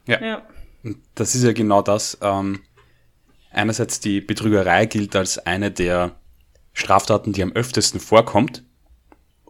[0.06, 0.20] Ja.
[0.24, 0.42] Ja.
[1.14, 2.18] Das ist ja genau das.
[2.22, 2.60] Ähm,
[3.50, 6.16] einerseits die Betrügerei gilt als eine der
[6.72, 8.64] Straftaten, die am öftesten vorkommt.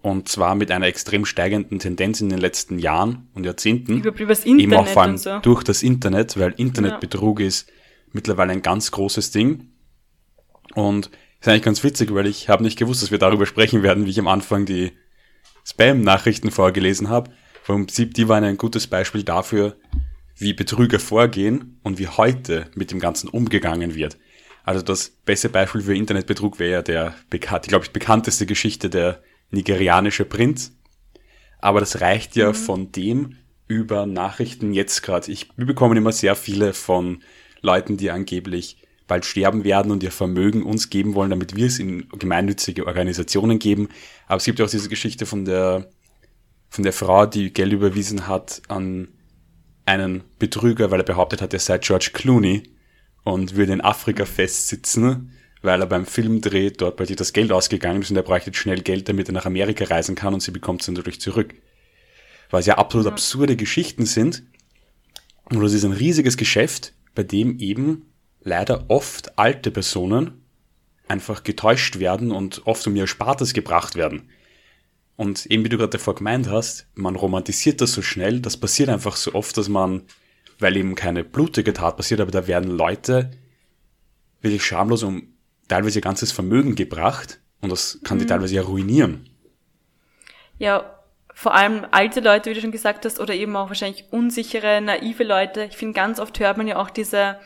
[0.02, 3.98] Und zwar mit einer extrem steigenden Tendenz in den letzten Jahren und Jahrzehnten.
[3.98, 5.38] Über, übers Eben Internet auch vor allem so.
[5.40, 7.70] durch das Internet, weil Internetbetrug ist
[8.12, 9.68] mittlerweile ein ganz großes Ding.
[10.74, 11.10] Und
[11.40, 14.11] ist eigentlich ganz witzig, weil ich habe nicht gewusst, dass wir darüber sprechen werden, wie
[14.11, 14.92] ich am Anfang die
[15.64, 17.31] Spam-Nachrichten vorgelesen habe.
[17.62, 19.76] Vom Prinzip, die waren ein gutes Beispiel dafür,
[20.37, 24.18] wie Betrüger vorgehen und wie heute mit dem Ganzen umgegangen wird.
[24.64, 29.22] Also das beste Beispiel für Internetbetrug wäre ja der, bekannt, glaube ich, bekannteste Geschichte der
[29.50, 30.76] nigerianische Prinz.
[31.59, 35.31] Aber das reicht ja von dem über Nachrichten jetzt gerade.
[35.31, 37.22] Ich wir bekommen immer sehr viele von
[37.61, 38.79] Leuten, die angeblich
[39.11, 43.59] bald sterben werden und ihr Vermögen uns geben wollen, damit wir es in gemeinnützige Organisationen
[43.59, 43.88] geben.
[44.29, 45.90] Aber es gibt auch diese Geschichte von der,
[46.68, 49.09] von der Frau, die Geld überwiesen hat an
[49.85, 52.62] einen Betrüger, weil er behauptet hat, er sei George Clooney
[53.25, 58.03] und würde in Afrika festsitzen, weil er beim Filmdreh dort bei ihr das Geld ausgegangen
[58.03, 60.83] ist und er bräuchte schnell Geld, damit er nach Amerika reisen kann und sie bekommt
[60.83, 61.53] es dann natürlich zurück.
[62.51, 64.44] Was ja absolut absurde Geschichten sind.
[65.46, 68.10] Und das ist ein riesiges Geschäft, bei dem eben
[68.42, 70.44] leider oft alte Personen
[71.09, 74.31] einfach getäuscht werden und oft um ihr Spartes gebracht werden.
[75.16, 78.88] Und eben wie du gerade davor gemeint hast, man romantisiert das so schnell, das passiert
[78.88, 80.03] einfach so oft, dass man,
[80.59, 83.31] weil eben keine blutige Tat passiert, aber da werden Leute
[84.40, 85.35] wirklich schamlos um
[85.68, 88.22] teilweise ihr ganzes Vermögen gebracht und das kann mhm.
[88.22, 89.29] die teilweise ja ruinieren.
[90.59, 90.98] Ja,
[91.35, 95.24] vor allem alte Leute, wie du schon gesagt hast, oder eben auch wahrscheinlich unsichere, naive
[95.24, 95.64] Leute.
[95.64, 97.38] Ich finde, ganz oft hört man ja auch diese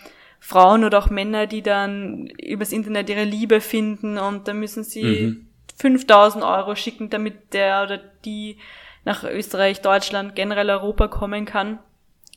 [0.44, 5.02] Frauen oder auch Männer, die dann übers Internet ihre Liebe finden und dann müssen sie
[5.02, 5.46] mhm.
[5.78, 8.58] 5000 Euro schicken, damit der oder die
[9.06, 11.78] nach Österreich, Deutschland, generell Europa kommen kann.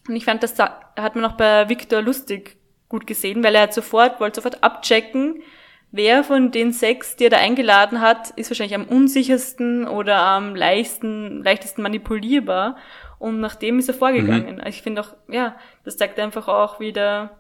[0.07, 2.55] Und ich fand, das hat man auch bei Viktor Lustig
[2.87, 5.43] gut gesehen, weil er hat sofort, wollte sofort abchecken,
[5.91, 10.55] wer von den sechs, die er da eingeladen hat, ist wahrscheinlich am unsichersten oder am
[10.55, 12.77] leichtesten, leichtesten manipulierbar.
[13.19, 14.55] Und nach dem ist er vorgegangen.
[14.55, 14.59] Mhm.
[14.59, 17.37] Also ich finde auch, ja, das zeigt einfach auch wieder,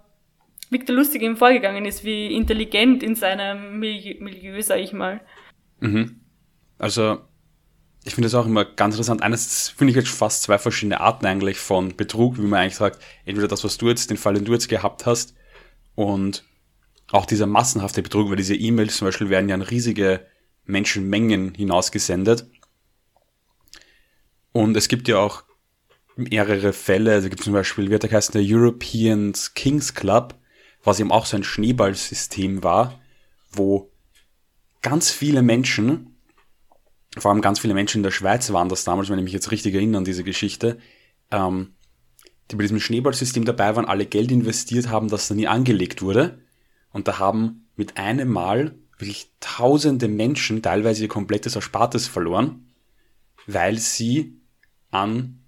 [0.69, 5.21] Victor Lustig ihm vorgegangen ist, wie intelligent in seinem Milieu, Milieu sag ich mal.
[5.79, 6.21] Mhm.
[6.77, 7.19] Also,
[8.03, 9.21] ich finde das auch immer ganz interessant.
[9.21, 13.01] Eines finde ich jetzt fast zwei verschiedene Arten eigentlich von Betrug, wie man eigentlich sagt,
[13.25, 15.35] entweder das, was du jetzt, den Fall, den du jetzt gehabt hast,
[15.95, 16.43] und
[17.11, 20.25] auch dieser massenhafte Betrug, weil diese E-Mails zum Beispiel werden ja an riesige
[20.65, 22.45] Menschenmengen hinausgesendet.
[24.51, 25.43] Und es gibt ja auch
[26.15, 30.35] mehrere Fälle, also gibt zum Beispiel, wird der heißt der European Kings Club,
[30.83, 32.99] was eben auch so ein Schneeballsystem war,
[33.51, 33.91] wo
[34.81, 36.15] ganz viele Menschen,
[37.17, 39.51] vor allem ganz viele Menschen in der Schweiz waren das damals, wenn ich mich jetzt
[39.51, 40.77] richtig erinnere an diese Geschichte,
[41.31, 41.73] ähm,
[42.49, 46.39] die bei diesem Schneeballsystem dabei waren, alle Geld investiert haben, das da nie angelegt wurde.
[46.91, 52.67] Und da haben mit einem Mal wirklich tausende Menschen teilweise ihr komplettes Erspartes verloren,
[53.45, 54.39] weil sie
[54.89, 55.39] an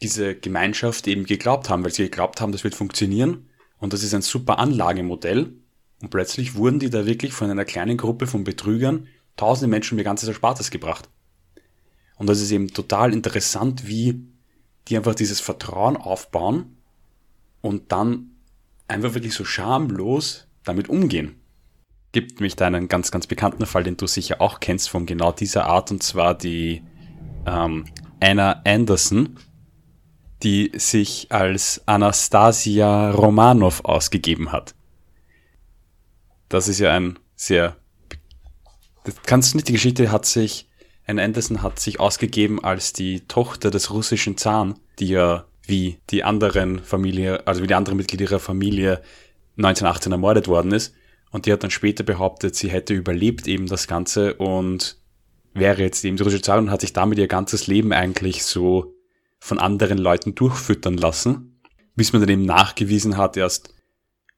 [0.00, 3.47] diese Gemeinschaft eben geglaubt haben, weil sie geglaubt haben, das wird funktionieren
[3.80, 5.52] und das ist ein super Anlagemodell.
[6.00, 10.04] Und plötzlich wurden die da wirklich von einer kleinen Gruppe von Betrügern tausende Menschen ihr
[10.04, 11.08] ganzes Erspartes gebracht.
[12.16, 14.24] Und das ist eben total interessant, wie
[14.88, 16.76] die einfach dieses Vertrauen aufbauen
[17.60, 18.30] und dann
[18.88, 21.36] einfach wirklich so schamlos damit umgehen.
[22.12, 25.30] Gibt mich da einen ganz, ganz bekannten Fall, den du sicher auch kennst von genau
[25.30, 26.82] dieser Art, und zwar die
[27.46, 27.84] ähm,
[28.20, 29.36] Anna Anderson,
[30.42, 34.74] die sich als Anastasia Romanov ausgegeben hat.
[36.48, 37.76] Das ist ja ein sehr,
[39.04, 40.68] das kannst du nicht, die Geschichte hat sich,
[41.06, 46.24] Anne Anderson hat sich ausgegeben als die Tochter des russischen Zahn, die ja wie die
[46.24, 49.02] anderen Familie, also wie die anderen Mitglieder ihrer Familie
[49.56, 50.94] 1918 ermordet worden ist.
[51.30, 54.96] Und die hat dann später behauptet, sie hätte überlebt eben das Ganze und
[55.52, 58.94] wäre jetzt eben die russische Zahn und hat sich damit ihr ganzes Leben eigentlich so
[59.38, 61.60] von anderen Leuten durchfüttern lassen,
[61.94, 63.74] bis man dann eben nachgewiesen hat, erst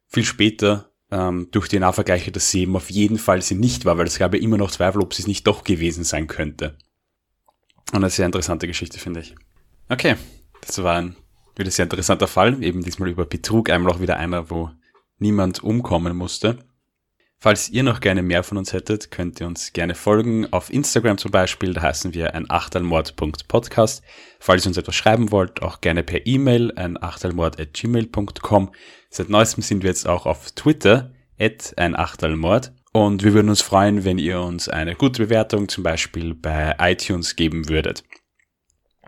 [0.06, 4.06] viel später ähm, durch DNA-Vergleiche, dass sie eben auf jeden Fall sie nicht war, weil
[4.06, 6.76] es gab ja immer noch Zweifel, ob sie es nicht doch gewesen sein könnte.
[7.92, 9.34] Und eine sehr interessante Geschichte, finde ich.
[9.88, 10.16] Okay,
[10.60, 11.16] das war ein
[11.56, 14.70] wieder sehr interessanter Fall, eben diesmal über Betrug, einmal auch wieder einer, wo
[15.18, 16.58] niemand umkommen musste.
[17.42, 20.52] Falls ihr noch gerne mehr von uns hättet, könnt ihr uns gerne folgen.
[20.52, 24.02] Auf Instagram zum Beispiel, da heißen wir ein achtelmord.podcast.
[24.38, 28.72] Falls ihr uns etwas schreiben wollt, auch gerne per E-Mail, ein achtelmord.gmail.com.
[29.08, 32.74] Seit neuestem sind wir jetzt auch auf Twitter, at ein Achtelmord.
[32.92, 37.36] Und wir würden uns freuen, wenn ihr uns eine gute Bewertung zum Beispiel bei iTunes
[37.36, 38.04] geben würdet.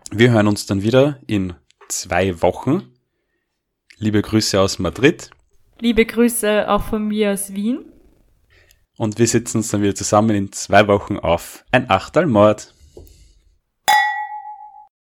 [0.09, 1.53] Wir hören uns dann wieder in
[1.87, 2.95] zwei Wochen.
[3.99, 5.29] Liebe Grüße aus Madrid.
[5.79, 7.92] Liebe Grüße auch von mir aus Wien.
[8.97, 12.73] Und wir sitzen uns dann wieder zusammen in zwei Wochen auf ein Achtal Mord.